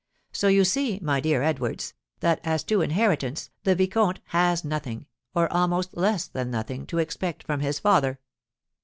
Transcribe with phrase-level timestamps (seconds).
[0.31, 5.47] So, you see, my dear Edwards, that, as to inheritance, the vicomte has nothing, or
[5.53, 8.17] almost less than nothing, to expect from his father."